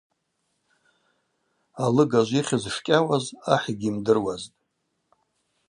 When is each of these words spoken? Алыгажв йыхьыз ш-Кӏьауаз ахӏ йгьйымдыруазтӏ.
Алыгажв 1.83 2.31
йыхьыз 2.35 2.63
ш-Кӏьауаз 2.73 3.25
ахӏ 3.53 3.65
йгьйымдыруазтӏ. 3.71 4.55